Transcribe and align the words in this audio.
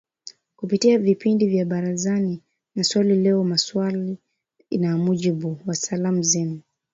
kupitia 0.55 0.97
vipindi 0.97 1.47
vya 1.47 1.65
Barazani 1.65 2.41
na 2.75 2.83
Swali 2.83 3.09
la 3.09 3.15
Leo 3.15 3.43
Maswali 3.43 4.17
na 4.71 4.97
Majibu 4.97 5.59
na 5.65 5.75
Salamu 5.75 6.23
Zenu 6.23 6.61